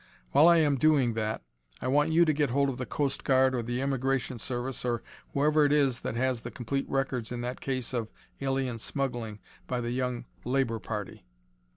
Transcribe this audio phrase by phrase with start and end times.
[0.31, 1.43] While I am doing that,
[1.79, 5.03] I want you to get hold of the Coast Guard or the Immigration Service or
[5.35, 8.09] whoever it is that has the complete records in that case of
[8.41, 9.37] alien smuggling,
[9.67, 11.23] by the Young Labor party.